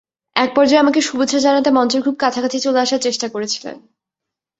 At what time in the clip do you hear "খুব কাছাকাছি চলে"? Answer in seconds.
2.03-2.79